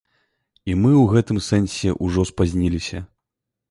[0.71, 3.09] І мы ў гэтым сэнсе ўжо спазніліся.